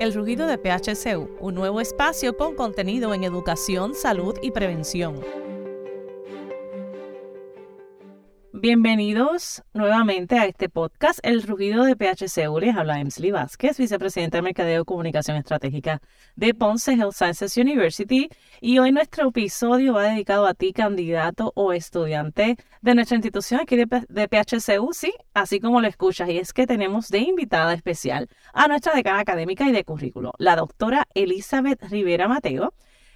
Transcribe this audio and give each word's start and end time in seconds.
El 0.00 0.14
rugido 0.14 0.46
de 0.46 0.58
PHCU, 0.58 1.28
un 1.38 1.54
nuevo 1.54 1.80
espacio 1.80 2.36
con 2.36 2.56
contenido 2.56 3.14
en 3.14 3.22
educación, 3.22 3.94
salud 3.94 4.34
y 4.42 4.50
prevención. 4.50 5.41
Bienvenidos 8.62 9.64
nuevamente 9.74 10.38
a 10.38 10.46
este 10.46 10.68
podcast, 10.68 11.18
El 11.24 11.42
Rugido 11.42 11.82
de 11.82 11.96
PHCU. 11.96 12.60
Les 12.60 12.76
habla 12.76 13.00
Emsley 13.00 13.32
Vázquez, 13.32 13.76
vicepresidenta 13.76 14.38
de 14.38 14.42
Mercadeo 14.42 14.82
y 14.82 14.84
Comunicación 14.84 15.36
Estratégica 15.36 16.00
de 16.36 16.54
Ponce 16.54 16.92
Health 16.92 17.12
Sciences 17.12 17.56
University. 17.56 18.28
Y 18.60 18.78
hoy 18.78 18.92
nuestro 18.92 19.30
episodio 19.30 19.94
va 19.94 20.04
dedicado 20.04 20.46
a 20.46 20.54
ti, 20.54 20.72
candidato 20.72 21.50
o 21.56 21.72
estudiante 21.72 22.56
de 22.82 22.94
nuestra 22.94 23.16
institución 23.16 23.58
aquí 23.58 23.74
de, 23.74 23.88
de 24.08 24.28
PHCU, 24.28 24.92
sí, 24.92 25.12
así 25.34 25.58
como 25.58 25.80
lo 25.80 25.88
escuchas. 25.88 26.28
Y 26.28 26.38
es 26.38 26.52
que 26.52 26.68
tenemos 26.68 27.08
de 27.08 27.18
invitada 27.18 27.74
especial 27.74 28.28
a 28.54 28.68
nuestra 28.68 28.94
decana 28.94 29.18
académica 29.18 29.68
y 29.68 29.72
de 29.72 29.82
currículo, 29.82 30.34
la 30.38 30.54
doctora 30.54 31.08
Elizabeth 31.14 31.82
Rivera 31.90 32.28
Mateo 32.28 32.74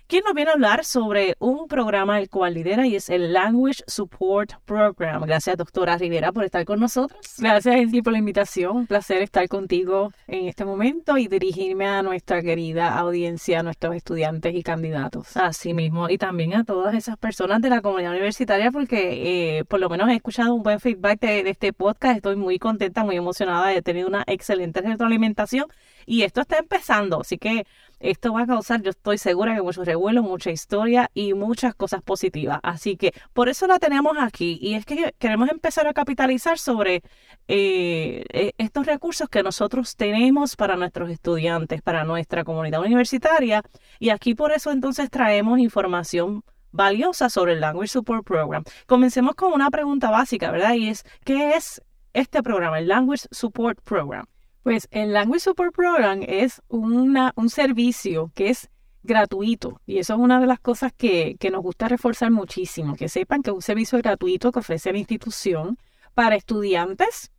quien 0.09 0.23
nos 0.25 0.35
viene 0.35 0.51
a 0.51 0.55
hablar 0.55 0.85
sobre 0.85 1.37
un 1.41 1.67
programa 1.67 2.21
el 2.21 2.31
cual 2.31 2.55
lidera 2.55 2.87
y 2.87 2.95
es 2.95 3.11
el 3.11 3.33
Language 3.33 3.83
Support 3.87 4.53
Program. 4.65 5.23
Gracias, 5.23 5.57
doctora 5.57 5.99
Rivera, 5.99 6.31
por 6.31 6.45
estar 6.45 6.65
con 6.65 6.79
nosotros. 6.79 7.21
Gracias, 7.39 7.75
Enzi, 7.75 8.03
por 8.03 8.13
la 8.13 8.21
invitación. 8.21 8.77
Un 8.77 8.87
placer 8.87 9.23
estar 9.23 9.49
contigo 9.49 10.13
en 10.29 10.47
este 10.47 10.65
momento 10.65 11.19
y 11.19 11.27
dirigirme 11.27 11.87
a 11.87 12.03
nuestra 12.03 12.41
querida 12.41 12.97
audiencia, 12.97 13.61
a 13.61 13.63
nuestros 13.65 13.97
estudiantes 13.97 14.55
y 14.55 14.63
candidatos. 14.63 15.37
Así 15.37 15.75
mismo, 15.75 16.09
y 16.09 16.19
también 16.19 16.55
a 16.55 16.65
todas 16.65 16.95
esas 16.95 17.17
personas 17.17 17.61
de 17.61 17.71
la 17.71 17.81
comunidad 17.81 18.13
universitaria, 18.13 18.71
porque 18.71 19.59
eh, 19.59 19.65
por 19.65 19.81
lo 19.81 19.89
menos 19.89 20.09
he 20.09 20.15
escuchado 20.15 20.55
un 20.55 20.63
buen 20.63 20.79
feedback 20.79 21.21
de, 21.21 21.43
de 21.43 21.51
este 21.51 21.73
podcast. 21.73 22.17
Estoy 22.17 22.37
muy 22.37 22.59
contenta, 22.59 23.03
muy 23.03 23.17
emocionada. 23.17 23.75
He 23.75 23.83
tenido 23.83 24.07
una 24.07 24.23
excelente 24.29 24.81
retroalimentación 24.81 25.67
y 26.07 26.23
esto 26.23 26.41
está 26.41 26.59
empezando, 26.59 27.21
así 27.21 27.37
que 27.37 27.67
esto 28.01 28.33
va 28.33 28.43
a 28.43 28.47
causar, 28.47 28.83
yo 28.83 28.91
estoy 28.91 29.19
segura 29.19 29.55
que 29.55 29.63
mucho 29.63 29.85
revuelo, 29.85 30.23
mucha 30.23 30.51
historia 30.51 31.11
y 31.15 31.35
muchas 31.35 31.75
cosas 31.75 32.03
positivas. 32.03 32.61
Así 32.63 32.97
que 32.97 33.13
por 33.33 33.49
eso 33.49 33.67
la 33.67 33.79
tenemos 33.79 34.17
aquí 34.19 34.59
y 34.61 34.75
es 34.75 34.85
que 34.85 35.15
queremos 35.19 35.51
empezar 35.51 35.87
a 35.87 35.95
capitalizar 35.95 36.59
sobre 36.59 37.03
eh, 37.49 38.25
e, 38.33 38.55
estos 38.59 38.87
recursos 38.87 39.29
que 39.29 39.43
nosotros 39.43 39.97
tenemos 39.97 40.57
para 40.57 40.77
nuestros 40.77 41.11
estudiantes, 41.11 41.83
para 41.83 42.05
nuestra 42.05 42.45
comunidad 42.45 42.81
universitaria 42.81 43.63
y 43.99 44.11
aquí 44.11 44.35
por 44.35 44.53
eso 44.53 44.71
entonces 44.71 45.11
traemos 45.11 45.59
información 45.59 46.43
valiosa 46.73 47.31
sobre 47.31 47.55
el 47.55 47.61
Language 47.61 47.89
Support 47.89 48.25
Program. 48.27 48.65
Comencemos 48.87 49.35
con 49.35 49.53
una 49.53 49.71
pregunta 49.71 50.11
básica, 50.11 50.51
¿verdad? 50.51 50.75
Y 50.75 50.89
es, 50.89 51.05
¿qué 51.25 51.55
es 51.57 51.83
este 52.13 52.43
programa, 52.43 52.79
el 52.79 52.89
Language 52.89 53.27
Support 53.31 53.81
Program? 53.83 54.27
Pues 54.67 54.89
el 54.91 55.13
Language 55.13 55.39
Support 55.39 55.73
Program 55.77 56.25
es 56.27 56.61
una, 56.67 57.33
un 57.37 57.51
servicio 57.51 58.33
que 58.35 58.49
es 58.49 58.69
gratuito 59.05 59.81
y 59.87 59.99
eso 59.99 60.15
es 60.15 60.19
una 60.19 60.41
de 60.41 60.49
las 60.49 60.59
cosas 60.59 60.93
que, 60.93 61.37
que 61.39 61.53
nos 61.53 61.63
gusta 61.63 61.87
reforzar 61.87 62.33
muchísimo, 62.33 62.97
que 62.97 63.09
sepan 63.09 63.45
que 63.45 63.51
es 63.51 63.55
un 63.55 63.63
servicio 63.63 63.97
gratuito 63.99 64.51
que 64.51 64.59
ofrece 64.59 64.91
la 64.91 64.99
institución 64.99 65.79
para 66.15 66.35
estudiantes, 66.35 67.31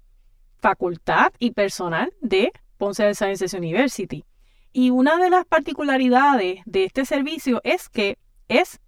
facultad 0.59 1.33
y 1.37 1.51
personal 1.51 2.13
de 2.21 2.53
Ponce 2.77 3.13
Sciences 3.13 3.53
University. 3.53 4.23
Y 4.71 4.91
una 4.91 5.17
de 5.17 5.29
las 5.29 5.43
particularidades 5.43 6.61
de 6.65 6.85
este 6.85 7.03
servicio 7.03 7.59
es 7.65 7.89
que 7.89 8.17
es 8.47 8.79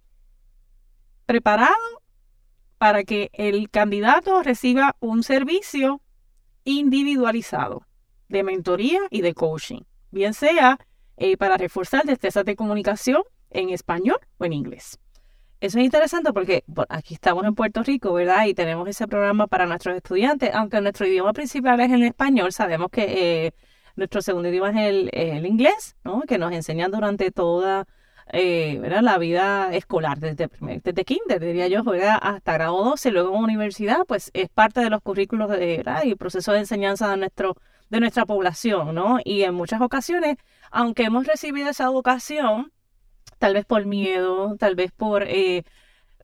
preparado 1.26 2.00
para 2.78 3.04
que 3.04 3.28
el 3.34 3.68
candidato 3.68 4.42
reciba 4.42 4.96
un 5.00 5.24
servicio 5.24 6.00
individualizado 6.64 7.84
de 8.30 8.44
mentoría 8.44 9.00
y 9.10 9.20
de 9.20 9.34
coaching, 9.34 9.82
bien 10.10 10.34
sea 10.34 10.78
eh, 11.16 11.36
para 11.36 11.56
reforzar 11.56 12.04
destrezas 12.04 12.44
de 12.44 12.56
comunicación 12.56 13.22
en 13.50 13.70
español 13.70 14.18
o 14.38 14.44
en 14.44 14.52
inglés. 14.52 14.98
Eso 15.60 15.78
es 15.78 15.84
interesante 15.84 16.32
porque 16.32 16.64
aquí 16.88 17.14
estamos 17.14 17.44
en 17.44 17.54
Puerto 17.54 17.82
Rico, 17.82 18.14
¿verdad? 18.14 18.46
Y 18.46 18.54
tenemos 18.54 18.88
ese 18.88 19.06
programa 19.06 19.46
para 19.46 19.66
nuestros 19.66 19.96
estudiantes, 19.96 20.50
aunque 20.54 20.80
nuestro 20.80 21.06
idioma 21.06 21.34
principal 21.34 21.80
es 21.80 21.92
el 21.92 22.02
español, 22.04 22.52
sabemos 22.52 22.88
que 22.90 23.46
eh, 23.46 23.54
nuestro 23.96 24.22
segundo 24.22 24.48
idioma 24.48 24.70
es 24.70 25.10
el, 25.12 25.44
inglés, 25.44 25.96
¿no? 26.04 26.22
Que 26.22 26.38
nos 26.38 26.52
enseñan 26.52 26.90
durante 26.92 27.30
toda 27.32 27.86
eh, 28.32 28.80
la 29.02 29.18
vida 29.18 29.74
escolar, 29.74 30.18
desde, 30.20 30.48
desde 30.82 31.04
kinder, 31.04 31.40
diría 31.40 31.66
yo, 31.66 31.82
¿verdad? 31.82 32.18
hasta 32.22 32.54
grado 32.54 32.82
12, 32.84 33.10
luego 33.10 33.36
en 33.36 33.42
universidad, 33.42 34.06
pues 34.06 34.30
es 34.32 34.48
parte 34.48 34.80
de 34.80 34.88
los 34.88 35.02
currículos 35.02 35.50
¿verdad? 35.50 36.04
y 36.04 36.10
el 36.12 36.16
proceso 36.16 36.52
de 36.52 36.60
enseñanza 36.60 37.10
de 37.10 37.16
nuestro 37.18 37.56
de 37.90 38.00
nuestra 38.00 38.26
población, 38.26 38.94
¿no? 38.94 39.18
Y 39.24 39.42
en 39.42 39.54
muchas 39.54 39.80
ocasiones, 39.80 40.36
aunque 40.70 41.04
hemos 41.04 41.26
recibido 41.26 41.70
esa 41.70 41.84
educación, 41.84 42.72
tal 43.38 43.54
vez 43.54 43.66
por 43.66 43.86
miedo, 43.86 44.56
tal 44.58 44.74
vez 44.76 44.92
por... 44.92 45.24
Eh, 45.24 45.64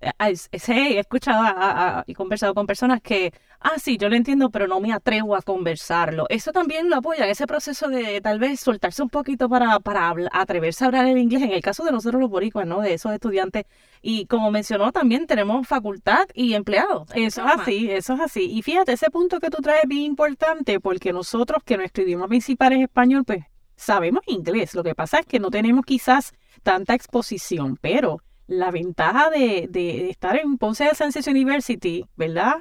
he 0.00 0.98
escuchado 0.98 2.04
y 2.06 2.14
conversado 2.14 2.54
con 2.54 2.66
personas 2.66 3.00
que, 3.00 3.32
ah, 3.60 3.78
sí, 3.78 3.96
yo 3.96 4.08
lo 4.08 4.16
entiendo, 4.16 4.50
pero 4.50 4.66
no 4.66 4.80
me 4.80 4.92
atrevo 4.92 5.36
a 5.36 5.42
conversarlo. 5.42 6.26
Eso 6.28 6.52
también 6.52 6.90
lo 6.90 6.96
apoya, 6.96 7.26
ese 7.28 7.46
proceso 7.46 7.88
de 7.88 8.20
tal 8.20 8.38
vez 8.38 8.60
soltarse 8.60 9.02
un 9.02 9.08
poquito 9.08 9.48
para, 9.48 9.80
para 9.80 10.14
atreverse 10.32 10.84
a 10.84 10.88
hablar 10.88 11.06
el 11.06 11.18
inglés, 11.18 11.42
en 11.42 11.52
el 11.52 11.60
caso 11.60 11.84
de 11.84 11.92
nosotros 11.92 12.20
los 12.20 12.30
boricuas, 12.30 12.66
¿no? 12.66 12.80
De 12.80 12.94
esos 12.94 13.12
estudiantes. 13.12 13.64
Y 14.02 14.26
como 14.26 14.50
mencionó, 14.50 14.92
también 14.92 15.26
tenemos 15.26 15.66
facultad 15.66 16.26
y 16.34 16.54
empleados. 16.54 17.08
Eso 17.14 17.44
es 17.44 17.60
así, 17.60 17.90
eso 17.90 18.14
es 18.14 18.20
así. 18.20 18.50
Y 18.50 18.62
fíjate, 18.62 18.92
ese 18.92 19.10
punto 19.10 19.40
que 19.40 19.50
tú 19.50 19.62
traes 19.62 19.84
es 19.84 19.88
bien 19.88 20.02
importante 20.02 20.80
porque 20.80 21.12
nosotros, 21.12 21.62
que 21.64 21.76
nuestro 21.76 22.04
idioma 22.04 22.28
principal 22.28 22.72
es 22.74 22.82
español, 22.82 23.24
pues 23.24 23.44
sabemos 23.76 24.22
inglés. 24.26 24.74
Lo 24.74 24.82
que 24.82 24.94
pasa 24.94 25.20
es 25.20 25.26
que 25.26 25.38
no 25.38 25.50
tenemos 25.50 25.84
quizás 25.84 26.34
tanta 26.62 26.94
exposición, 26.94 27.78
pero 27.80 28.20
la 28.46 28.70
ventaja 28.70 29.30
de, 29.30 29.68
de 29.70 30.10
estar 30.10 30.36
en 30.36 30.58
Ponce 30.58 30.88
Science 30.94 31.28
University, 31.30 32.04
¿verdad? 32.16 32.56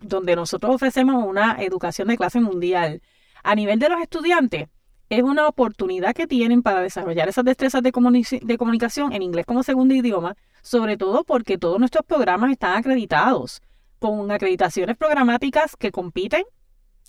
Donde 0.00 0.36
nosotros 0.36 0.74
ofrecemos 0.74 1.24
una 1.24 1.56
educación 1.62 2.08
de 2.08 2.16
clase 2.16 2.40
mundial. 2.40 3.02
A 3.42 3.54
nivel 3.54 3.78
de 3.78 3.88
los 3.88 4.00
estudiantes, 4.00 4.68
es 5.08 5.22
una 5.22 5.46
oportunidad 5.46 6.14
que 6.14 6.26
tienen 6.26 6.62
para 6.62 6.80
desarrollar 6.80 7.28
esas 7.28 7.44
destrezas 7.44 7.82
de, 7.82 7.92
de 8.42 8.58
comunicación 8.58 9.12
en 9.12 9.22
inglés 9.22 9.44
como 9.44 9.62
segundo 9.62 9.94
idioma, 9.94 10.36
sobre 10.62 10.96
todo 10.96 11.24
porque 11.24 11.58
todos 11.58 11.78
nuestros 11.78 12.06
programas 12.06 12.50
están 12.50 12.76
acreditados 12.78 13.60
con 13.98 14.30
acreditaciones 14.30 14.96
programáticas 14.96 15.76
que 15.76 15.92
compiten 15.92 16.44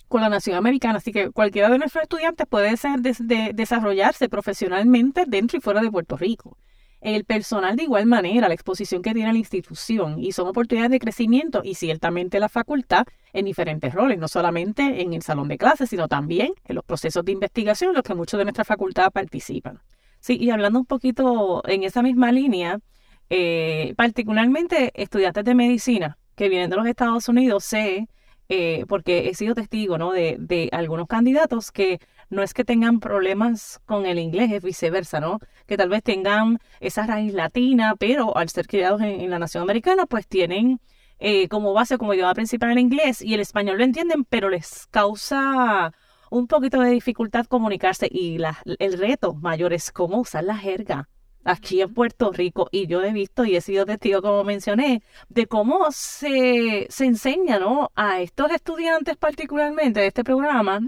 con 0.08 0.20
la 0.20 0.28
nación 0.28 0.56
americana, 0.56 0.98
así 0.98 1.12
que 1.12 1.30
cualquiera 1.30 1.70
de 1.70 1.78
nuestros 1.78 2.02
estudiantes 2.02 2.46
puede 2.46 2.76
ser 2.76 3.00
de, 3.00 3.52
desarrollarse 3.54 4.28
profesionalmente 4.28 5.24
dentro 5.26 5.56
y 5.56 5.62
fuera 5.62 5.80
de 5.80 5.90
Puerto 5.90 6.16
Rico 6.16 6.58
el 7.04 7.24
personal 7.24 7.76
de 7.76 7.82
igual 7.82 8.06
manera, 8.06 8.48
la 8.48 8.54
exposición 8.54 9.02
que 9.02 9.12
tiene 9.12 9.32
la 9.32 9.38
institución 9.38 10.18
y 10.18 10.32
son 10.32 10.48
oportunidades 10.48 10.90
de 10.90 10.98
crecimiento 10.98 11.60
y 11.62 11.74
ciertamente 11.74 12.40
la 12.40 12.48
facultad 12.48 13.04
en 13.34 13.44
diferentes 13.44 13.92
roles, 13.92 14.18
no 14.18 14.26
solamente 14.26 15.02
en 15.02 15.12
el 15.12 15.22
salón 15.22 15.48
de 15.48 15.58
clases, 15.58 15.90
sino 15.90 16.08
también 16.08 16.54
en 16.64 16.74
los 16.76 16.84
procesos 16.84 17.24
de 17.24 17.32
investigación 17.32 17.90
en 17.90 17.96
los 17.96 18.04
que 18.04 18.14
muchos 18.14 18.38
de 18.38 18.44
nuestra 18.44 18.64
facultad 18.64 19.12
participan. 19.12 19.80
Sí, 20.20 20.38
y 20.40 20.48
hablando 20.48 20.78
un 20.78 20.86
poquito 20.86 21.62
en 21.68 21.82
esa 21.82 22.02
misma 22.02 22.32
línea, 22.32 22.80
eh, 23.28 23.92
particularmente 23.96 24.90
estudiantes 24.94 25.44
de 25.44 25.54
medicina 25.54 26.18
que 26.34 26.48
vienen 26.48 26.70
de 26.70 26.76
los 26.76 26.86
Estados 26.86 27.28
Unidos, 27.28 27.64
sé, 27.64 28.08
eh, 28.48 28.84
porque 28.88 29.28
he 29.28 29.34
sido 29.34 29.54
testigo 29.54 29.98
¿no? 29.98 30.12
de, 30.12 30.36
de 30.38 30.70
algunos 30.72 31.06
candidatos 31.06 31.70
que 31.70 32.00
no 32.30 32.42
es 32.42 32.54
que 32.54 32.64
tengan 32.64 33.00
problemas 33.00 33.80
con 33.86 34.06
el 34.06 34.18
inglés, 34.18 34.52
es 34.52 34.62
viceversa, 34.62 35.20
¿no? 35.20 35.40
Que 35.66 35.76
tal 35.76 35.88
vez 35.88 36.02
tengan 36.02 36.58
esa 36.80 37.06
raíz 37.06 37.32
latina, 37.34 37.94
pero 37.98 38.36
al 38.36 38.48
ser 38.48 38.66
criados 38.66 39.00
en, 39.02 39.30
la 39.30 39.38
nación 39.38 39.62
americana, 39.62 40.06
pues 40.06 40.26
tienen 40.26 40.80
eh, 41.18 41.48
como 41.48 41.72
base, 41.72 41.98
como 41.98 42.14
idioma 42.14 42.34
principal 42.34 42.72
el 42.72 42.78
inglés 42.78 43.22
y 43.22 43.34
el 43.34 43.40
español 43.40 43.78
lo 43.78 43.84
entienden, 43.84 44.24
pero 44.24 44.48
les 44.48 44.86
causa 44.90 45.92
un 46.30 46.46
poquito 46.46 46.80
de 46.80 46.90
dificultad 46.90 47.46
comunicarse 47.46 48.08
y 48.10 48.38
la, 48.38 48.58
el 48.78 48.98
reto 48.98 49.34
mayor 49.34 49.72
es 49.72 49.92
cómo 49.92 50.18
usar 50.18 50.44
la 50.44 50.56
jerga 50.56 51.08
aquí 51.44 51.80
en 51.80 51.92
Puerto 51.92 52.32
Rico 52.32 52.68
y 52.72 52.86
yo 52.86 53.02
he 53.02 53.12
visto 53.12 53.44
y 53.44 53.56
he 53.56 53.60
sido 53.60 53.86
testigo, 53.86 54.22
como 54.22 54.44
mencioné, 54.44 55.02
de 55.28 55.46
cómo 55.46 55.86
se, 55.90 56.86
se 56.90 57.04
enseña 57.04 57.58
¿no? 57.58 57.92
a 57.94 58.20
estos 58.20 58.50
estudiantes 58.50 59.16
particularmente 59.16 60.00
de 60.00 60.06
este 60.08 60.24
programa 60.24 60.80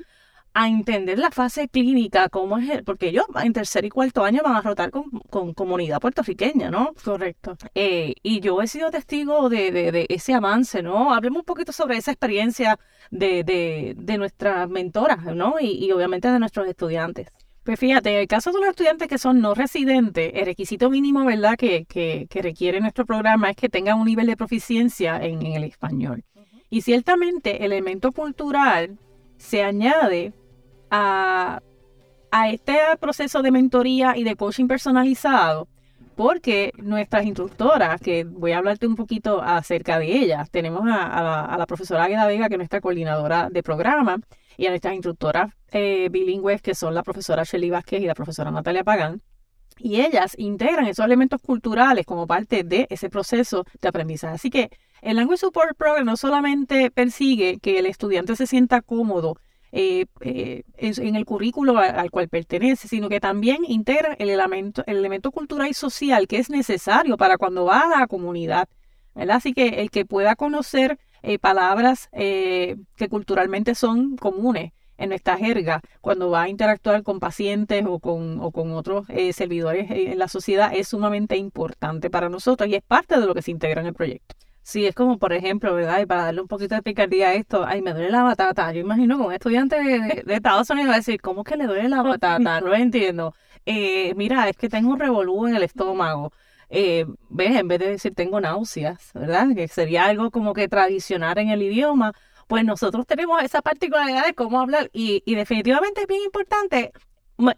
a 0.59 0.69
entender 0.69 1.19
la 1.19 1.31
fase 1.31 1.69
clínica, 1.69 2.31
cómo 2.31 2.57
es, 2.57 2.83
porque 2.83 3.09
ellos 3.09 3.27
en 3.45 3.53
tercer 3.53 3.85
y 3.85 3.91
cuarto 3.91 4.25
año 4.25 4.41
van 4.43 4.57
a 4.57 4.63
rotar 4.63 4.91
con, 4.91 5.53
comunidad 5.53 6.01
puertorriqueña, 6.01 6.71
¿no? 6.71 6.95
Correcto. 7.05 7.59
Eh, 7.75 8.15
y 8.23 8.41
yo 8.41 8.63
he 8.63 8.67
sido 8.67 8.91
testigo 8.91 9.51
de, 9.51 9.71
de, 9.71 10.07
ese 10.09 10.33
avance, 10.33 10.83
¿no? 10.83 11.13
Hablemos 11.13 11.41
un 11.41 11.45
poquito 11.45 11.73
sobre 11.73 11.99
esa 11.99 12.11
experiencia 12.11 12.79
de, 13.11 13.95
de 13.95 14.17
nuestras 14.17 14.67
mentoras, 14.71 15.27
¿no? 15.27 15.61
Y, 15.61 15.85
y, 15.85 15.93
obviamente 15.93 16.31
de 16.31 16.39
nuestros 16.39 16.67
estudiantes. 16.67 17.29
Pues 17.63 17.79
fíjate, 17.79 18.15
en 18.15 18.21
el 18.21 18.27
caso 18.27 18.51
de 18.51 18.61
los 18.61 18.71
estudiantes 18.71 19.09
que 19.09 19.19
son 19.19 19.43
no 19.43 19.53
residentes, 19.53 20.31
el 20.33 20.47
requisito 20.47 20.89
mínimo, 20.89 21.23
¿verdad?, 21.27 21.57
que, 21.59 21.85
que, 21.85 22.27
que 22.31 22.41
requiere 22.41 22.81
nuestro 22.81 23.05
programa 23.05 23.51
es 23.51 23.57
que 23.57 23.69
tengan 23.69 24.01
un 24.01 24.07
nivel 24.07 24.27
de 24.27 24.39
proficiencia 24.39 25.23
en, 25.23 25.43
el 25.43 25.65
español. 25.65 26.25
Y 26.71 26.81
ciertamente, 26.81 27.63
el 27.63 27.73
elemento 27.73 28.13
cultural 28.13 28.99
se 29.37 29.63
añade 29.63 30.33
a, 30.91 31.61
a 32.31 32.51
este 32.51 32.79
proceso 33.01 33.43
de 33.43 33.51
mentoría 33.51 34.17
y 34.17 34.25
de 34.25 34.37
coaching 34.37 34.67
personalizado 34.67 35.69
porque 36.17 36.73
nuestras 36.79 37.27
instructoras, 37.27 38.01
que 38.01 38.25
voy 38.25 38.53
a 38.53 38.59
hablarte 38.59 38.87
un 38.87 38.97
poquito 38.97 39.43
acerca 39.43 39.99
de 39.99 40.17
ellas, 40.17 40.51
tenemos 40.51 40.83
a, 40.87 41.57
la, 41.59 41.67
profesora 41.67 42.05
Agueda 42.05 42.27
Vega, 42.27 42.49
que 42.49 42.55
es 42.55 42.59
nuestra 42.59 42.81
coordinadora 42.81 43.51
de 43.51 43.63
programa, 43.63 44.19
y 44.57 44.67
a 44.67 44.71
nuestras 44.71 44.95
instructoras 44.95 45.53
eh, 45.71 46.09
bilingües, 46.11 46.63
que 46.63 46.75
son 46.75 46.95
la 46.95 47.03
profesora 47.03 47.45
Shelly 47.45 47.69
Vázquez 47.69 48.01
y 48.01 48.07
la 48.07 48.15
profesora 48.15 48.51
Natalia 48.51 48.83
Pagán. 48.83 49.21
Y 49.79 50.01
ellas 50.01 50.35
integran 50.39 50.87
esos 50.87 51.05
elementos 51.05 51.43
culturales 51.43 52.07
como 52.07 52.27
parte 52.27 52.65
de 52.65 52.87
ese 52.89 53.11
proceso 53.11 53.67
de 53.83 53.89
aprendizaje. 53.89 54.35
Así 54.35 54.49
que 54.49 54.71
el 55.03 55.17
Language 55.17 55.41
Support 55.41 55.77
Program 55.77 56.07
no 56.07 56.17
solamente 56.17 56.91
persigue 56.91 57.59
que 57.61 57.79
el 57.79 57.85
estudiante 57.85 58.37
se 58.37 58.47
sienta 58.47 58.81
cómodo 58.81 59.37
eh, 59.79 60.07
eh, 60.23 60.63
en 60.79 61.17
el 61.17 61.27
currículo 61.27 61.77
al, 61.77 62.11
cual 62.11 62.29
pertenece, 62.29 62.89
sino 62.89 63.11
que 63.11 63.21
también 63.21 63.59
integra 63.69 64.15
el 64.15 64.31
elemento, 64.31 64.83
el 64.87 64.97
elemento 64.97 65.31
cultural 65.31 65.69
y 65.69 65.75
social 65.75 66.27
que 66.27 66.39
es 66.39 66.49
necesario 66.49 67.19
para 67.19 67.37
cuando 67.37 67.67
va 67.67 67.81
a 67.81 68.01
la 68.01 68.07
comunidad. 68.07 68.71
Así 69.15 69.53
que 69.53 69.83
el 69.83 69.91
que 69.91 70.07
pueda 70.07 70.35
conocer 70.35 70.99
eh, 71.23 71.39
palabras 71.39 72.09
que 72.11 73.09
culturalmente 73.11 73.75
son 73.75 74.17
comunes 74.17 74.73
en 74.97 75.11
nuestra 75.11 75.37
jerga 75.37 75.83
cuando 76.01 76.31
va 76.31 76.45
a 76.45 76.49
interactuar 76.49 77.03
con 77.03 77.21
pacientes 77.21 77.85
o 77.87 77.99
con, 77.99 78.41
o 78.41 78.53
con 78.53 78.73
otros 78.73 79.07
servidores 79.35 79.91
en 79.91 80.19
la 80.19 80.29
sociedad 80.29 80.73
es 80.75 80.89
sumamente 80.89 81.37
importante 81.37 82.09
para 82.09 82.31
nosotros 82.31 82.67
y 82.71 82.77
es 82.77 82.83
parte 82.83 83.21
de 83.21 83.27
lo 83.27 83.35
que 83.35 83.43
se 83.43 83.51
integra 83.51 83.83
en 83.83 83.89
el 83.89 83.95
proyecto. 83.95 84.37
Sí, 84.67 84.85
es 84.85 84.97
como, 84.97 85.17
por 85.19 85.33
ejemplo, 85.33 85.73
¿verdad? 85.75 86.01
Y 86.01 86.07
para 86.07 86.25
darle 86.25 86.41
un 86.41 86.49
poquito 86.49 86.75
de 86.75 86.83
picardía 86.83 87.29
a 87.29 87.35
esto, 87.35 87.65
ay, 87.65 87.83
me 87.83 87.93
duele 87.93 88.11
la 88.11 88.25
batata. 88.25 88.73
Yo 88.73 88.81
imagino 88.81 89.17
que 89.17 89.23
un 89.23 89.33
estudiante 89.33 89.77
de, 89.77 90.25
Estados 90.35 90.69
Unidos 90.71 90.91
va 90.91 90.95
a 90.95 90.97
decir, 90.97 91.21
¿cómo 91.21 91.45
que 91.45 91.57
le 91.57 91.67
duele 91.69 91.89
la 91.89 92.03
batata? 92.03 92.61
No 92.61 92.69
lo 92.71 92.75
entiendo. 92.75 93.33
Eh, 93.65 94.13
mira, 94.17 94.49
es 94.49 94.57
que 94.57 94.69
tengo 94.69 94.91
un 94.91 94.99
revolú 94.99 95.47
en 95.47 95.55
el 95.55 95.63
estómago. 95.63 96.33
Eh, 96.69 97.07
ves, 97.29 97.57
en 97.57 97.69
vez 97.69 97.79
de 97.79 97.91
decir 97.91 98.15
tengo 98.17 98.41
náuseas, 98.41 99.13
¿verdad? 99.15 99.55
Que 99.55 99.69
sería 99.69 100.07
algo 100.07 100.33
como 100.33 100.53
que 100.53 100.67
tradicional 100.67 101.39
en 101.39 101.51
el 101.51 101.63
idioma, 101.63 102.13
pues 102.49 102.65
nosotros 102.65 103.07
tenemos 103.07 103.41
esa 103.45 103.63
particularidad 103.63 104.27
de 104.27 104.35
cómo 104.35 104.61
hablar 104.61 104.91
y, 104.93 105.23
y 105.27 105.37
definitivamente 105.37 106.01
es 106.01 106.07
bien 106.09 106.23
importante 106.25 106.93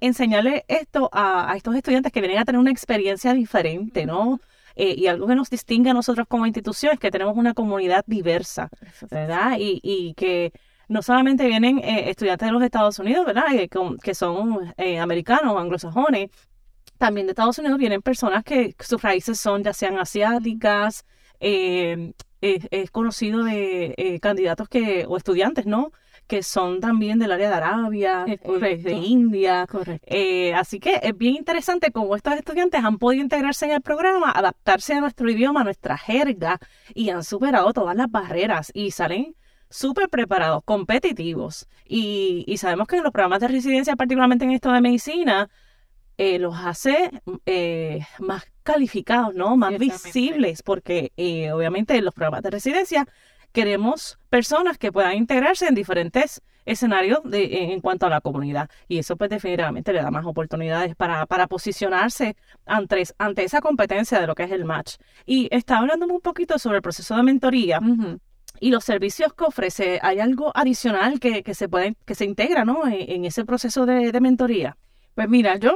enseñarle 0.00 0.66
esto 0.68 1.08
a, 1.12 1.50
a, 1.52 1.56
estos 1.56 1.74
estudiantes 1.74 2.12
que 2.12 2.20
vienen 2.20 2.38
a 2.38 2.44
tener 2.44 2.58
una 2.58 2.70
experiencia 2.70 3.32
diferente, 3.32 4.04
¿no? 4.04 4.40
Eh, 4.80 4.94
y 4.96 5.08
algo 5.08 5.26
que 5.26 5.34
nos 5.34 5.50
distingue 5.50 5.90
a 5.90 5.92
nosotros 5.92 6.28
como 6.28 6.46
institución 6.46 6.92
es 6.92 7.00
que 7.00 7.10
tenemos 7.10 7.36
una 7.36 7.52
comunidad 7.52 8.04
diversa, 8.06 8.68
¿verdad? 9.10 9.56
Y, 9.58 9.80
y 9.82 10.14
que 10.14 10.52
no 10.86 11.02
solamente 11.02 11.48
vienen 11.48 11.78
eh, 11.80 12.08
estudiantes 12.10 12.46
de 12.46 12.52
los 12.52 12.62
Estados 12.62 12.96
Unidos, 13.00 13.26
¿verdad? 13.26 13.46
Que, 13.50 13.68
que 14.00 14.14
son 14.14 14.72
eh, 14.76 15.00
americanos, 15.00 15.56
anglosajones, 15.58 16.30
también 16.96 17.26
de 17.26 17.32
Estados 17.32 17.58
Unidos 17.58 17.76
vienen 17.76 18.02
personas 18.02 18.44
que 18.44 18.76
sus 18.78 19.02
raíces 19.02 19.40
son 19.40 19.64
ya 19.64 19.72
sean 19.72 19.98
asiáticas, 19.98 21.04
es, 21.40 22.90
conocido 22.92 23.42
de 23.42 24.18
candidatos 24.22 24.68
que, 24.68 25.06
o 25.08 25.16
estudiantes, 25.16 25.66
¿no? 25.66 25.90
Que 26.28 26.42
son 26.42 26.80
también 26.80 27.18
del 27.18 27.32
área 27.32 27.48
de 27.48 27.54
Arabia, 27.54 28.24
de 28.26 28.92
India. 28.92 29.66
Eh, 30.04 30.52
así 30.54 30.78
que 30.78 31.00
es 31.02 31.16
bien 31.16 31.34
interesante 31.34 31.90
cómo 31.90 32.14
estos 32.14 32.34
estudiantes 32.34 32.84
han 32.84 32.98
podido 32.98 33.22
integrarse 33.22 33.64
en 33.64 33.72
el 33.72 33.80
programa, 33.80 34.30
adaptarse 34.30 34.92
a 34.92 35.00
nuestro 35.00 35.28
idioma, 35.30 35.62
a 35.62 35.64
nuestra 35.64 35.96
jerga, 35.96 36.60
y 36.94 37.08
han 37.08 37.24
superado 37.24 37.72
todas 37.72 37.96
las 37.96 38.10
barreras 38.10 38.70
y 38.74 38.90
salen 38.90 39.34
súper 39.70 40.10
preparados, 40.10 40.62
competitivos. 40.64 41.66
Y, 41.86 42.44
y, 42.46 42.58
sabemos 42.58 42.86
que 42.88 42.96
en 42.96 43.04
los 43.04 43.12
programas 43.12 43.40
de 43.40 43.48
residencia, 43.48 43.96
particularmente 43.96 44.44
en 44.44 44.50
esto 44.50 44.70
de 44.70 44.82
medicina, 44.82 45.48
eh, 46.18 46.38
los 46.38 46.54
hace 46.58 47.10
eh, 47.46 48.00
más 48.18 48.44
calificados, 48.64 49.34
¿no? 49.34 49.56
Más 49.56 49.78
visibles, 49.78 50.62
porque 50.62 51.10
obviamente 51.54 51.96
en 51.96 52.04
los 52.04 52.12
programas 52.12 52.42
de 52.42 52.50
residencia 52.50 53.08
queremos 53.52 54.18
personas 54.30 54.78
que 54.78 54.92
puedan 54.92 55.16
integrarse 55.16 55.66
en 55.66 55.74
diferentes 55.74 56.42
escenarios 56.64 57.20
de, 57.24 57.72
en, 57.72 57.80
cuanto 57.80 58.06
a 58.06 58.10
la 58.10 58.20
comunidad. 58.20 58.68
Y 58.88 58.98
eso 58.98 59.16
pues 59.16 59.30
definitivamente 59.30 59.92
le 59.92 60.02
da 60.02 60.10
más 60.10 60.26
oportunidades 60.26 60.94
para, 60.94 61.26
para 61.26 61.46
posicionarse 61.46 62.36
ante, 62.66 63.04
ante 63.18 63.44
esa 63.44 63.60
competencia 63.60 64.20
de 64.20 64.26
lo 64.26 64.34
que 64.34 64.44
es 64.44 64.52
el 64.52 64.64
match. 64.64 64.96
Y 65.24 65.48
está 65.50 65.78
hablando 65.78 66.06
un 66.06 66.20
poquito 66.20 66.58
sobre 66.58 66.76
el 66.76 66.82
proceso 66.82 67.16
de 67.16 67.22
mentoría. 67.22 67.80
Y 68.60 68.70
los 68.70 68.84
servicios 68.84 69.32
que 69.34 69.44
ofrece, 69.44 69.98
¿hay 70.02 70.20
algo 70.20 70.52
adicional 70.54 71.20
que, 71.20 71.42
que 71.42 71.54
se 71.54 71.68
puede, 71.68 71.96
que 72.04 72.14
se 72.14 72.24
integra 72.24 72.64
¿no? 72.64 72.86
en, 72.86 73.24
ese 73.24 73.44
proceso 73.44 73.86
de, 73.86 74.12
de 74.12 74.20
mentoría? 74.20 74.76
Pues 75.14 75.28
mira, 75.28 75.56
yo 75.56 75.72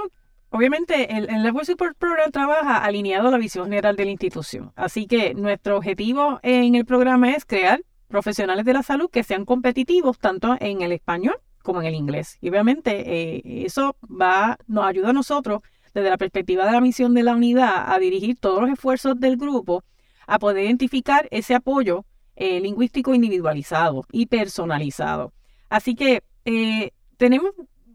Obviamente, 0.52 1.16
el, 1.16 1.30
el 1.30 1.64
Support 1.64 1.96
Program 1.96 2.30
trabaja 2.30 2.84
alineado 2.84 3.28
a 3.28 3.30
la 3.30 3.38
visión 3.38 3.64
general 3.64 3.96
de 3.96 4.04
la 4.04 4.10
institución. 4.10 4.70
Así 4.76 5.06
que 5.06 5.32
nuestro 5.32 5.78
objetivo 5.78 6.40
en 6.42 6.74
el 6.74 6.84
programa 6.84 7.30
es 7.30 7.46
crear 7.46 7.82
profesionales 8.08 8.66
de 8.66 8.74
la 8.74 8.82
salud 8.82 9.08
que 9.10 9.24
sean 9.24 9.46
competitivos 9.46 10.18
tanto 10.18 10.58
en 10.60 10.82
el 10.82 10.92
español 10.92 11.40
como 11.62 11.80
en 11.80 11.86
el 11.86 11.94
inglés. 11.94 12.36
Y 12.42 12.50
obviamente 12.50 12.90
eh, 13.36 13.64
eso 13.64 13.96
va, 14.02 14.58
nos 14.66 14.84
ayuda 14.84 15.08
a 15.08 15.12
nosotros 15.14 15.62
desde 15.94 16.10
la 16.10 16.18
perspectiva 16.18 16.66
de 16.66 16.72
la 16.72 16.82
misión 16.82 17.14
de 17.14 17.22
la 17.22 17.34
unidad 17.34 17.90
a 17.90 17.98
dirigir 17.98 18.36
todos 18.38 18.60
los 18.60 18.70
esfuerzos 18.70 19.18
del 19.18 19.38
grupo 19.38 19.84
a 20.26 20.38
poder 20.38 20.64
identificar 20.64 21.28
ese 21.30 21.54
apoyo 21.54 22.04
eh, 22.36 22.60
lingüístico 22.60 23.14
individualizado 23.14 24.04
y 24.12 24.26
personalizado. 24.26 25.32
Así 25.70 25.94
que 25.94 26.22
eh, 26.44 26.90
tenemos 27.16 27.52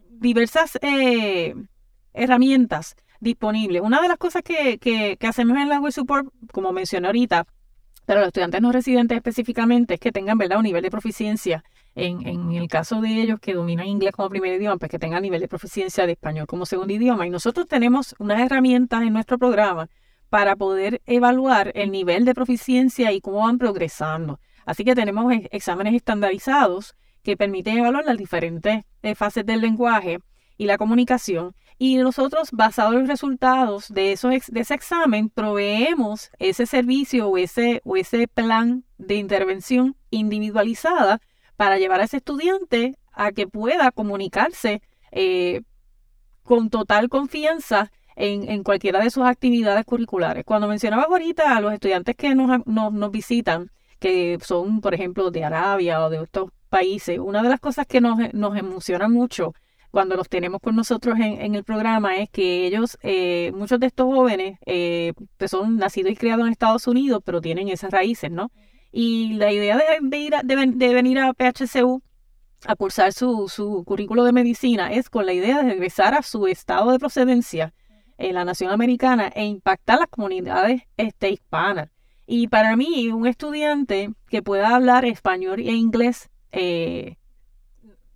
diversas 0.09 0.79
herramientas 2.17 2.95
disponibles. 3.19 3.81
Una 3.81 4.01
de 4.01 4.07
las 4.07 4.17
cosas 4.17 4.43
que, 4.43 4.77
que, 4.77 5.17
hacemos 5.27 5.57
en 5.57 5.69
Language 5.69 5.93
Support, 5.93 6.27
como 6.51 6.71
mencioné 6.71 7.07
ahorita, 7.07 7.45
pero 8.05 8.19
los 8.19 8.27
estudiantes 8.27 8.61
no 8.61 8.71
residentes 8.71 9.17
específicamente, 9.17 9.95
es 9.95 9.99
que 9.99 10.11
tengan 10.11 10.37
¿verdad? 10.37 10.57
un 10.57 10.63
nivel 10.63 10.83
de 10.83 10.91
proficiencia. 10.91 11.63
En, 11.95 12.27
en 12.27 12.51
el 12.51 12.67
caso 12.67 13.01
de 13.01 13.09
ellos 13.21 13.39
que 13.39 13.55
dominan 13.55 13.87
inglés 13.87 14.11
como 14.11 14.29
primer 14.29 14.53
idioma, 14.53 14.77
pues 14.77 14.91
que 14.91 14.99
tengan 14.99 15.23
nivel 15.23 15.41
de 15.41 15.47
proficiencia 15.47 16.05
de 16.05 16.11
español 16.11 16.45
como 16.45 16.65
segundo 16.67 16.93
idioma. 16.93 17.25
Y 17.25 17.31
nosotros 17.31 17.65
tenemos 17.67 18.15
unas 18.19 18.39
herramientas 18.39 19.01
en 19.01 19.13
nuestro 19.13 19.39
programa 19.39 19.89
para 20.29 20.55
poder 20.55 21.01
evaluar 21.05 21.71
el 21.75 21.91
nivel 21.91 22.25
de 22.25 22.33
proficiencia 22.33 23.11
y 23.11 23.21
cómo 23.21 23.39
van 23.39 23.57
progresando. 23.57 24.39
Así 24.65 24.83
que 24.83 24.95
tenemos 24.95 25.33
exámenes 25.51 25.93
estandarizados 25.93 26.95
que 27.23 27.37
permiten 27.37 27.77
evaluar 27.77 28.05
las 28.05 28.17
diferentes 28.17 28.83
eh, 29.01 29.15
fases 29.15 29.45
del 29.45 29.61
lenguaje 29.61 30.19
y 30.57 30.65
la 30.65 30.77
comunicación. 30.77 31.55
Y 31.79 31.97
nosotros, 31.97 32.49
basados 32.51 32.93
en 32.93 33.01
los 33.01 33.07
resultados 33.07 33.87
de, 33.89 34.11
esos, 34.11 34.31
de 34.47 34.59
ese 34.61 34.73
examen, 34.73 35.29
proveemos 35.29 36.31
ese 36.39 36.65
servicio 36.65 37.29
o 37.29 37.37
ese, 37.37 37.81
o 37.83 37.97
ese 37.97 38.27
plan 38.27 38.83
de 38.97 39.15
intervención 39.15 39.95
individualizada 40.09 41.21
para 41.55 41.77
llevar 41.77 42.01
a 42.01 42.05
ese 42.05 42.17
estudiante 42.17 42.95
a 43.11 43.31
que 43.31 43.47
pueda 43.47 43.91
comunicarse 43.91 44.81
eh, 45.11 45.61
con 46.43 46.69
total 46.69 47.09
confianza 47.09 47.91
en, 48.15 48.49
en, 48.49 48.63
cualquiera 48.63 48.99
de 48.99 49.11
sus 49.11 49.25
actividades 49.25 49.85
curriculares. 49.85 50.43
Cuando 50.45 50.67
mencionaba 50.67 51.03
ahorita 51.03 51.55
a 51.55 51.61
los 51.61 51.73
estudiantes 51.73 52.15
que 52.15 52.33
nos, 52.33 52.65
nos, 52.65 52.91
nos 52.91 53.11
visitan, 53.11 53.69
que 53.99 54.39
son, 54.41 54.81
por 54.81 54.95
ejemplo, 54.95 55.29
de 55.29 55.43
Arabia 55.43 56.03
o 56.03 56.09
de 56.09 56.23
estos 56.23 56.49
países, 56.69 57.19
una 57.19 57.43
de 57.43 57.49
las 57.49 57.59
cosas 57.59 57.85
que 57.85 58.01
nos, 58.01 58.33
nos 58.33 58.57
emociona 58.57 59.07
mucho 59.07 59.53
cuando 59.97 60.15
los 60.15 60.29
tenemos 60.29 60.61
con 60.61 60.75
nosotros 60.75 61.17
en, 61.19 61.55
el 61.55 61.63
programa 61.63 62.17
es 62.17 62.29
que 62.29 62.67
ellos, 62.67 62.99
eh, 63.01 63.51
muchos 63.55 63.79
de 63.79 63.87
estos 63.87 64.05
jóvenes, 64.05 64.59
eh, 64.67 65.13
pues 65.37 65.49
son 65.49 65.77
nacidos 65.77 66.11
y 66.11 66.15
criados 66.15 66.45
en 66.45 66.51
Estados 66.51 66.85
Unidos, 66.85 67.23
pero 67.25 67.41
tienen 67.41 67.67
esas 67.67 67.89
raíces, 67.89 68.29
¿no? 68.29 68.51
Y 68.91 69.33
la 69.33 69.51
idea 69.51 69.75
de, 69.75 70.17
ir 70.19 70.35
de, 70.43 70.93
venir 70.93 71.17
a 71.17 71.33
PHCU 71.33 72.03
a 72.67 72.75
cursar 72.75 73.11
su, 73.11 73.83
currículo 73.87 74.23
de 74.23 74.33
medicina 74.33 74.93
es 74.93 75.09
con 75.09 75.25
la 75.25 75.33
idea 75.33 75.63
de 75.63 75.69
regresar 75.71 76.13
a 76.13 76.21
su 76.21 76.45
estado 76.45 76.91
de 76.91 76.99
procedencia 76.99 77.73
en 78.19 78.35
la 78.35 78.45
nación 78.45 78.69
americana 78.69 79.29
e 79.33 79.45
impactar 79.45 79.97
las 79.97 80.09
comunidades 80.09 80.83
este, 80.97 81.31
hispanas. 81.31 81.89
Y 82.27 82.49
para 82.49 82.75
mí, 82.75 83.09
un 83.09 83.25
estudiante 83.25 84.11
que 84.29 84.43
pueda 84.43 84.75
hablar 84.75 85.05
español 85.05 85.59
e 85.59 85.73
inglés 85.73 86.29
eh, 86.51 87.15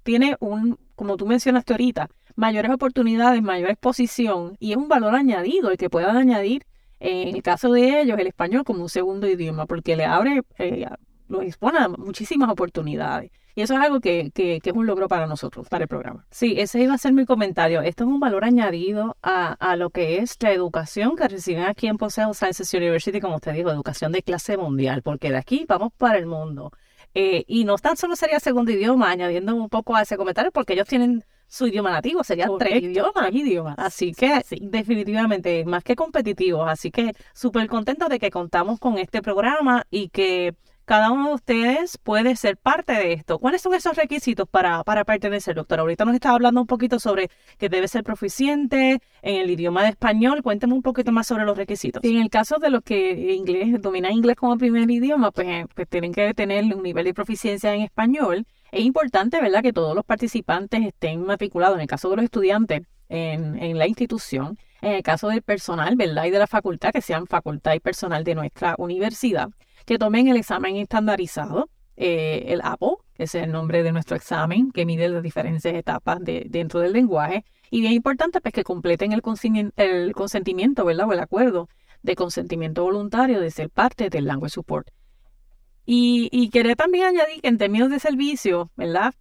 tiene 0.04 0.38
un, 0.40 0.78
como 1.02 1.18
tú 1.18 1.26
mencionaste 1.26 1.74
ahorita, 1.74 2.12
mayores 2.36 2.72
oportunidades, 2.72 3.42
mayor 3.42 3.72
exposición 3.72 4.56
y 4.60 4.74
es 4.74 4.78
un 4.78 4.88
valor 4.88 5.16
añadido 5.16 5.72
el 5.72 5.78
que 5.78 5.90
puedan 5.90 6.16
añadir 6.16 6.64
en 7.00 7.36
el 7.36 7.42
caso 7.42 7.72
de 7.72 8.02
ellos 8.02 8.20
el 8.20 8.28
español 8.28 8.64
como 8.64 8.84
un 8.84 8.90
segundo 8.90 9.28
idioma 9.28 9.66
porque 9.66 9.96
le 9.96 10.06
abre, 10.06 10.44
eh, 10.60 10.86
los 11.28 11.42
expone 11.42 11.80
a 11.80 11.88
muchísimas 11.90 12.52
oportunidades. 12.52 13.32
Y 13.56 13.62
eso 13.62 13.74
es 13.74 13.80
algo 13.80 14.00
que, 14.00 14.30
que, 14.30 14.62
es 14.64 14.74
un 14.74 14.86
logro 14.86 15.08
para 15.08 15.26
nosotros, 15.26 15.68
para 15.70 15.86
el 15.86 15.88
programa. 15.88 16.24
Sí, 16.30 16.54
ese 16.60 16.80
iba 16.80 16.94
a 16.94 17.00
ser 17.00 17.14
mi 17.14 17.26
comentario. 17.26 17.82
Esto 17.82 18.04
es 18.04 18.08
un 18.08 18.20
valor 18.20 18.46
añadido 18.46 19.18
a, 19.24 19.54
a 19.54 19.76
lo 19.78 19.90
que 19.90 20.20
es 20.20 20.38
la 20.40 20.52
educación 20.52 21.16
que 21.16 21.28
reciben 21.28 21.64
aquí 21.64 21.88
en 21.88 21.98
Poseo 21.98 22.36
Sciences 22.36 22.72
University, 22.76 23.20
como 23.20 23.38
usted 23.38 23.54
dijo, 23.54 23.72
educación 23.72 24.12
de 24.12 24.22
clase 24.22 24.56
mundial, 24.56 25.02
porque 25.02 25.32
de 25.32 25.38
aquí 25.38 25.66
vamos 25.68 25.92
para 25.98 26.20
el 26.20 26.28
mundo. 26.28 26.72
Eh, 27.14 27.44
y 27.48 27.66
no 27.66 27.78
tan 27.78 27.98
solo 27.98 28.16
sería 28.16 28.40
segundo 28.40 28.72
idioma, 28.72 29.10
añadiendo 29.10 29.56
un 29.56 29.70
poco 29.70 29.96
a 29.96 30.04
ese 30.04 30.18
comentario, 30.18 30.52
porque 30.52 30.74
ellos 30.74 30.88
tienen 30.88 31.26
su 31.48 31.68
idioma 31.68 31.92
nativo, 31.92 32.24
serían 32.24 32.52
tres 32.58 32.82
idiomas. 32.82 33.32
idiomas. 33.34 33.76
Así 33.78 34.14
que 34.14 34.42
definitivamente 34.62 35.66
más 35.66 35.84
que 35.84 35.98
competitivos. 35.98 36.70
Así 36.70 36.92
que 36.92 37.12
súper 37.34 37.68
contento 37.68 38.08
de 38.08 38.20
que 38.20 38.32
contamos 38.32 38.80
con 38.80 38.98
este 38.98 39.22
programa 39.22 39.86
y 39.92 40.08
que 40.10 40.56
cada 40.86 41.12
uno 41.12 41.30
de 41.30 41.34
ustedes 41.36 41.98
puede 41.98 42.36
ser 42.36 42.58
parte 42.58 42.94
de 42.94 43.14
esto. 43.14 43.40
¿Cuáles 43.40 43.62
son 43.62 43.74
esos 43.74 43.96
requisitos 43.96 44.48
para, 44.50 44.84
para 44.84 45.06
pertenecer, 45.06 45.56
doctora? 45.56 45.82
Ahorita 45.82 46.06
nos 46.06 46.16
estaba 46.16 46.36
hablando 46.36 46.62
un 46.62 46.68
poquito 46.68 47.00
sobre 47.00 47.30
que 47.58 47.70
debe 47.70 47.88
ser 47.88 48.04
proficiente 48.04 49.00
en 49.22 49.36
el 49.42 49.50
idioma 49.50 49.84
de 49.84 49.90
español. 49.90 50.42
Cuénteme 50.42 50.74
un 50.74 50.82
poquito 50.82 51.12
más 51.12 51.28
sobre 51.28 51.46
los 51.46 51.58
requisitos. 51.58 52.04
en 52.04 52.18
el 52.18 52.30
caso 52.30 52.58
de 52.58 52.70
los 52.70 52.82
que 52.84 53.34
inglés, 53.34 53.82
dominan 53.82 54.14
inglés 54.14 54.36
como 54.36 54.58
primer 54.58 54.90
idioma, 54.90 55.32
pues, 55.32 55.48
eh, 55.48 55.66
pues 55.74 55.88
tienen 55.88 56.14
que 56.14 56.34
tener 56.34 56.64
un 56.66 56.84
nivel 56.84 57.06
de 57.06 57.14
proficiencia 57.14 57.74
en 57.74 57.82
español. 57.82 58.46
Es 58.72 58.82
importante, 58.82 59.42
¿verdad?, 59.42 59.62
que 59.62 59.74
todos 59.74 59.96
los 59.96 60.06
participantes 60.06 60.86
estén 60.86 61.24
matriculados, 61.26 61.76
en 61.76 61.82
el 61.82 61.88
caso 61.88 62.10
de 62.10 62.18
los 62.18 62.26
estudiantes, 62.26 62.82
en, 63.10 63.62
en 63.62 63.78
la 63.78 63.88
institución. 63.88 64.58
En 64.82 64.94
el 64.94 65.04
caso 65.04 65.28
del 65.28 65.42
personal, 65.42 65.96
¿verdad?, 65.96 66.26
y 66.26 66.32
de 66.32 66.40
la 66.40 66.48
facultad, 66.48 66.92
que 66.92 67.02
sean 67.02 67.28
facultad 67.28 67.74
y 67.74 67.80
personal 67.80 68.24
de 68.24 68.36
nuestra 68.36 68.76
universidad 68.78 69.50
que 69.86 69.98
tomen 69.98 70.28
el 70.28 70.38
examen 70.38 70.78
estandarizado, 70.78 71.70
eh, 71.98 72.46
el 72.48 72.62
APO, 72.64 73.04
que 73.14 73.24
es 73.24 73.36
el 73.36 73.52
nombre 73.52 73.84
de 73.84 73.92
nuestro 73.92 74.16
examen, 74.16 74.72
que 74.72 74.86
mide 74.86 75.08
las 75.10 75.22
diferentes 75.22 75.74
etapas 75.74 76.20
de, 76.22 76.46
dentro 76.50 76.80
del 76.80 76.94
lenguaje. 76.94 77.46
Y 77.70 77.82
bien 77.82 77.94
importante, 77.94 78.42
pues 78.42 78.54
que 78.54 78.64
completen 78.64 79.14
el, 79.14 79.22
el 79.76 80.14
consentimiento, 80.14 80.84
¿verdad? 80.84 81.08
O 81.08 81.14
el 81.14 81.20
acuerdo 81.20 81.70
de 82.02 82.16
consentimiento 82.16 82.84
voluntario 82.84 83.40
de 83.40 83.52
ser 83.52 83.70
parte 83.70 84.10
del 84.10 84.26
Language 84.26 84.54
Support. 84.54 84.90
Y, 85.86 86.30
y 86.32 86.50
quería 86.50 86.76
también 86.76 87.06
añadir 87.06 87.42
que 87.42 87.48
en 87.48 87.58
términos 87.58 87.90
de 87.90 88.00
servicio, 88.00 88.72
¿verdad? 88.76 89.14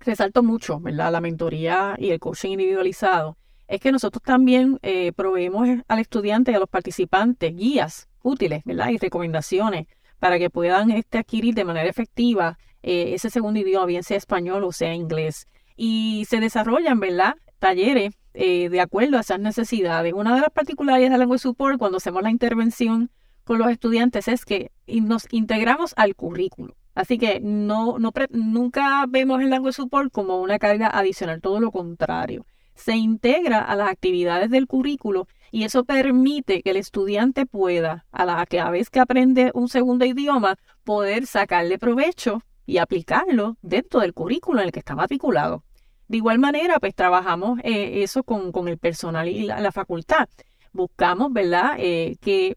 Resalto 0.00 0.42
mucho, 0.42 0.80
¿verdad? 0.80 1.12
La 1.12 1.20
mentoría 1.20 1.94
y 1.98 2.10
el 2.10 2.20
coaching 2.20 2.50
individualizado. 2.50 3.36
Es 3.68 3.80
que 3.80 3.92
nosotros 3.92 4.22
también 4.22 4.78
eh, 4.82 5.12
proveemos 5.12 5.68
al 5.86 5.98
estudiante 5.98 6.52
y 6.52 6.54
a 6.54 6.58
los 6.58 6.68
participantes 6.68 7.54
guías 7.54 8.08
útiles, 8.22 8.62
¿verdad? 8.64 8.88
Y 8.90 8.98
recomendaciones 8.98 9.86
para 10.20 10.38
que 10.38 10.50
puedan 10.50 10.90
este, 10.90 11.18
adquirir 11.18 11.54
de 11.54 11.64
manera 11.64 11.88
efectiva 11.88 12.58
eh, 12.82 13.14
ese 13.14 13.30
segundo 13.30 13.58
idioma, 13.58 13.86
bien 13.86 14.04
sea 14.04 14.16
español 14.16 14.64
o 14.64 14.72
sea 14.72 14.94
inglés. 14.94 15.48
Y 15.76 16.26
se 16.28 16.40
desarrollan, 16.40 17.00
¿verdad? 17.00 17.34
Talleres 17.58 18.14
eh, 18.34 18.68
de 18.68 18.80
acuerdo 18.80 19.16
a 19.16 19.20
esas 19.20 19.40
necesidades. 19.40 20.12
Una 20.12 20.34
de 20.34 20.42
las 20.42 20.50
particularidades 20.50 21.10
de 21.10 21.18
Language 21.18 21.42
Support 21.42 21.78
cuando 21.78 21.96
hacemos 21.96 22.22
la 22.22 22.30
intervención 22.30 23.10
con 23.44 23.58
los 23.58 23.70
estudiantes 23.70 24.28
es 24.28 24.44
que 24.44 24.70
nos 24.86 25.26
integramos 25.32 25.94
al 25.96 26.14
currículo. 26.14 26.76
Así 26.94 27.18
que 27.18 27.40
no, 27.40 27.98
no 27.98 28.12
nunca 28.30 29.04
vemos 29.08 29.40
el 29.40 29.50
Language 29.50 29.74
Support 29.74 30.12
como 30.12 30.40
una 30.40 30.58
carga 30.58 30.88
adicional, 30.88 31.40
todo 31.40 31.60
lo 31.60 31.72
contrario. 31.72 32.46
Se 32.74 32.94
integra 32.94 33.60
a 33.60 33.74
las 33.74 33.88
actividades 33.88 34.50
del 34.50 34.66
currículo 34.66 35.26
y 35.50 35.64
eso 35.64 35.84
permite 35.84 36.62
que 36.62 36.70
el 36.70 36.76
estudiante 36.76 37.46
pueda, 37.46 38.06
a 38.12 38.24
la 38.24 38.40
a 38.40 38.70
vez 38.70 38.90
que 38.90 39.00
aprende 39.00 39.50
un 39.54 39.68
segundo 39.68 40.04
idioma, 40.04 40.56
poder 40.84 41.26
sacarle 41.26 41.78
provecho 41.78 42.42
y 42.66 42.78
aplicarlo 42.78 43.56
dentro 43.62 44.00
del 44.00 44.14
currículo 44.14 44.60
en 44.60 44.66
el 44.66 44.72
que 44.72 44.78
está 44.78 44.94
matriculado. 44.94 45.64
De 46.08 46.16
igual 46.16 46.38
manera, 46.38 46.78
pues 46.80 46.94
trabajamos 46.94 47.60
eh, 47.62 48.02
eso 48.02 48.22
con, 48.22 48.52
con, 48.52 48.68
el 48.68 48.78
personal 48.78 49.28
y 49.28 49.46
la, 49.46 49.72
facultad. 49.72 50.28
Buscamos, 50.72 51.32
¿verdad?, 51.32 51.76
eh, 51.78 52.16
que 52.20 52.56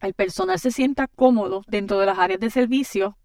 el 0.00 0.14
personal 0.14 0.58
se 0.58 0.70
sienta 0.70 1.06
cómodo 1.08 1.62
dentro 1.68 1.98
de 1.98 2.06
las 2.06 2.18
áreas 2.18 2.40
de 2.40 2.50
servicio 2.50 3.16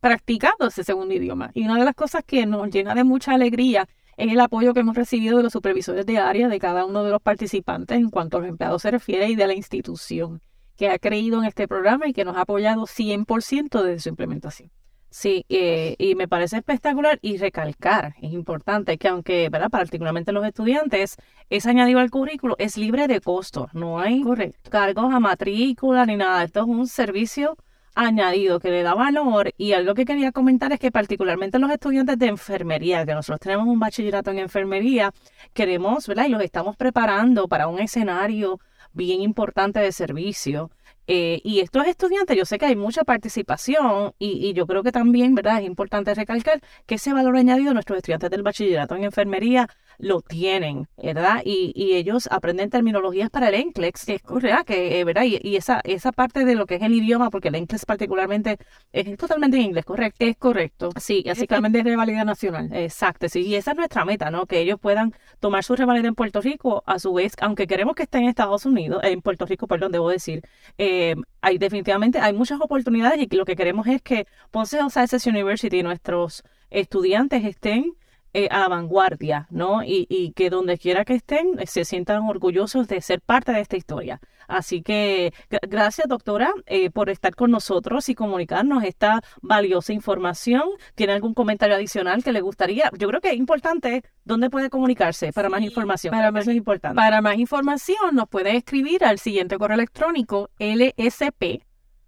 practicando 0.00 0.66
ese 0.66 0.84
segundo 0.84 1.14
idioma. 1.14 1.50
Y 1.54 1.64
una 1.64 1.78
de 1.78 1.84
las 1.84 1.94
cosas 1.94 2.24
que 2.26 2.44
nos 2.44 2.68
llena 2.70 2.94
de 2.94 3.04
mucha 3.04 3.32
alegría 3.32 3.88
es 4.16 4.32
el 4.32 4.40
apoyo 4.40 4.74
que 4.74 4.80
hemos 4.80 4.96
recibido 4.96 5.36
de 5.36 5.42
los 5.42 5.52
supervisores 5.52 6.06
de 6.06 6.18
área 6.18 6.48
de 6.48 6.58
cada 6.58 6.84
uno 6.84 7.04
de 7.04 7.10
los 7.10 7.22
participantes 7.22 7.96
en 7.96 8.10
cuanto 8.10 8.36
a 8.36 8.40
los 8.40 8.48
empleados 8.48 8.82
se 8.82 8.90
refiere 8.90 9.28
y 9.28 9.36
de 9.36 9.46
la 9.46 9.54
institución 9.54 10.40
que 10.76 10.88
ha 10.88 10.98
creído 10.98 11.38
en 11.38 11.44
este 11.44 11.68
programa 11.68 12.08
y 12.08 12.12
que 12.12 12.24
nos 12.24 12.36
ha 12.36 12.42
apoyado 12.42 12.82
100% 12.82 13.82
desde 13.82 14.00
su 14.00 14.08
implementación. 14.08 14.70
Sí, 15.10 15.46
eh, 15.48 15.94
y 15.98 16.16
me 16.16 16.26
parece 16.26 16.56
espectacular 16.56 17.20
y 17.22 17.36
recalcar, 17.36 18.16
es 18.20 18.32
importante 18.32 18.98
que 18.98 19.06
aunque, 19.06 19.48
¿verdad? 19.48 19.70
Particularmente 19.70 20.32
los 20.32 20.44
estudiantes, 20.44 21.16
es 21.50 21.66
añadido 21.66 22.00
al 22.00 22.10
currículo, 22.10 22.56
es 22.58 22.76
libre 22.76 23.06
de 23.06 23.20
costo, 23.20 23.68
no 23.74 24.00
hay 24.00 24.24
cargos 24.68 25.14
a 25.14 25.20
matrícula 25.20 26.04
ni 26.04 26.16
nada, 26.16 26.42
esto 26.42 26.62
es 26.62 26.66
un 26.66 26.88
servicio 26.88 27.56
añadido 27.94 28.60
que 28.60 28.70
le 28.70 28.82
da 28.82 28.94
valor 28.94 29.52
y 29.56 29.72
algo 29.72 29.94
que 29.94 30.04
quería 30.04 30.32
comentar 30.32 30.72
es 30.72 30.80
que 30.80 30.90
particularmente 30.90 31.58
los 31.58 31.70
estudiantes 31.70 32.18
de 32.18 32.26
enfermería, 32.26 33.06
que 33.06 33.14
nosotros 33.14 33.40
tenemos 33.40 33.66
un 33.66 33.78
bachillerato 33.78 34.30
en 34.30 34.38
enfermería, 34.38 35.12
queremos, 35.52 36.06
¿verdad? 36.06 36.26
Y 36.26 36.30
los 36.30 36.42
estamos 36.42 36.76
preparando 36.76 37.48
para 37.48 37.68
un 37.68 37.78
escenario 37.78 38.58
bien 38.92 39.20
importante 39.20 39.80
de 39.80 39.92
servicio 39.92 40.70
eh, 41.06 41.40
y 41.44 41.60
estos 41.60 41.86
estudiantes, 41.86 42.36
yo 42.36 42.44
sé 42.44 42.58
que 42.58 42.66
hay 42.66 42.76
mucha 42.76 43.04
participación 43.04 44.14
y, 44.18 44.52
yo 44.54 44.66
creo 44.66 44.82
que 44.82 44.92
también, 44.92 45.34
¿verdad? 45.34 45.60
Es 45.60 45.66
importante 45.66 46.14
recalcar 46.14 46.60
que 46.86 46.94
ese 46.94 47.12
valor 47.12 47.36
añadido 47.36 47.74
nuestros 47.74 47.98
estudiantes 47.98 48.30
del 48.30 48.42
bachillerato 48.42 48.94
en 48.94 49.04
enfermería 49.04 49.68
lo 49.98 50.22
tienen, 50.22 50.88
¿verdad? 50.96 51.42
Y, 51.44 51.72
ellos 51.94 52.28
aprenden 52.30 52.70
terminologías 52.70 53.30
para 53.30 53.48
el 53.48 53.66
NCLEX, 53.68 54.04
que 54.04 54.14
es 54.14 54.22
¿verdad? 54.28 54.64
Que, 54.64 55.00
eh, 55.00 55.04
¿verdad? 55.04 55.24
Y, 55.24 55.56
esa, 55.56 55.80
esa 55.84 56.12
parte 56.12 56.44
de 56.44 56.54
lo 56.54 56.66
que 56.66 56.76
es 56.76 56.82
el 56.82 56.92
idioma, 56.92 57.30
porque 57.30 57.48
el 57.48 57.60
NCLEX 57.62 57.84
particularmente 57.84 58.58
es 58.92 59.16
totalmente 59.16 59.56
en 59.58 59.64
inglés, 59.64 59.84
¿correcto? 59.84 60.24
Es 60.24 60.36
correcto. 60.36 60.90
Sí, 60.98 61.24
así 61.28 61.46
que 61.46 61.54
es 61.54 61.84
de 61.84 61.96
validad 61.96 62.24
nacional. 62.24 62.70
Exacto, 62.72 63.28
sí. 63.28 63.42
Y 63.42 63.54
esa 63.56 63.72
es 63.72 63.76
nuestra 63.76 64.04
meta, 64.04 64.30
¿no? 64.30 64.46
Que 64.46 64.60
ellos 64.60 64.78
puedan 64.80 65.14
tomar 65.40 65.62
su 65.64 65.76
revalida 65.76 66.08
en 66.08 66.14
Puerto 66.14 66.40
Rico, 66.40 66.82
a 66.86 66.98
su 66.98 67.12
vez, 67.12 67.34
aunque 67.40 67.66
queremos 67.66 67.94
que 67.94 68.04
estén 68.04 68.22
en 68.24 68.28
Estados 68.30 68.66
Unidos, 68.66 69.02
en 69.04 69.20
Puerto 69.20 69.46
Rico, 69.46 69.66
perdón, 69.66 69.92
debo 69.92 70.08
decir, 70.08 70.42
eh, 70.78 70.93
eh, 70.94 71.16
hay 71.40 71.58
definitivamente 71.58 72.18
hay 72.18 72.32
muchas 72.32 72.60
oportunidades 72.60 73.20
y 73.20 73.36
lo 73.36 73.44
que 73.44 73.56
queremos 73.56 73.86
es 73.86 74.02
que 74.02 74.26
Ponce 74.50 74.78
Science 74.90 75.28
University, 75.28 75.82
nuestros 75.82 76.42
estudiantes 76.70 77.44
estén 77.44 77.94
eh, 78.36 78.48
a 78.50 78.58
la 78.58 78.68
vanguardia, 78.68 79.46
¿no? 79.50 79.84
Y, 79.84 80.32
que 80.34 80.50
donde 80.50 80.76
quiera 80.76 81.04
que 81.04 81.14
estén 81.14 81.58
eh, 81.60 81.66
se 81.68 81.84
sientan 81.84 82.24
orgullosos 82.24 82.88
de 82.88 83.00
ser 83.00 83.20
parte 83.20 83.52
de 83.52 83.60
esta 83.60 83.76
historia. 83.76 84.20
Así 84.48 84.82
que 84.82 85.32
gracias, 85.68 86.08
doctora, 86.08 86.52
eh, 86.66 86.90
por 86.90 87.10
estar 87.10 87.36
con 87.36 87.52
nosotros 87.52 88.08
y 88.08 88.16
comunicarnos 88.16 88.82
esta 88.82 89.22
valiosa 89.40 89.92
información. 89.92 90.64
¿Tiene 90.96 91.12
algún 91.12 91.32
comentario 91.32 91.76
adicional 91.76 92.24
que 92.24 92.32
le 92.32 92.40
gustaría? 92.40 92.90
Yo 92.98 93.06
creo 93.06 93.20
que 93.20 93.30
es 93.30 93.36
importante 93.36 94.02
dónde 94.24 94.50
puede 94.50 94.68
comunicarse 94.68 95.32
para 95.32 95.48
más 95.48 95.62
información. 95.62 96.10
Para 96.10 96.32
más, 96.32 96.48
importante. 96.48 96.96
Para 96.96 97.22
más 97.22 97.38
información 97.38 98.16
nos 98.16 98.28
puede 98.28 98.56
escribir 98.56 99.04
al 99.04 99.20
siguiente 99.20 99.56
correo 99.58 99.76
electrónico 99.76 100.50
lsp, 100.58 101.62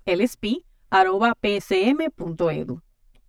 lsp 0.05 0.45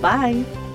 Bye. 0.00 0.67